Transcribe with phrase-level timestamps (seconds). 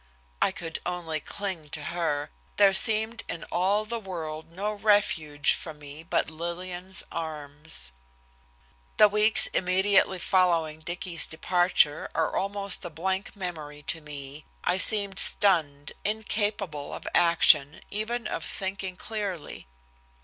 [0.41, 2.31] I could only cling to her.
[2.57, 7.91] There seemed in all the world no refuge for me but Lillian's arms.
[8.97, 14.43] The weeks immediately following Dicky's departure are almost a blank memory to me.
[14.63, 19.67] I seemed stunned, incapable of action, even of thinking clearly.